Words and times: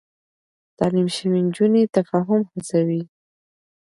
تعليم 0.77 1.07
شوې 1.17 1.39
نجونې 1.47 1.81
تفاهم 1.95 2.41
هڅوي. 2.51 3.01